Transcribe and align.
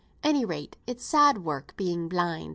Any 0.23 0.45
rate 0.45 0.77
it's 0.87 1.05
sad 1.05 1.43
work, 1.45 1.75
being 1.77 2.09
blind." 2.09 2.49